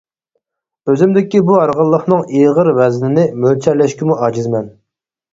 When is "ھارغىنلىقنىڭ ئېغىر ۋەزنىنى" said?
1.63-3.25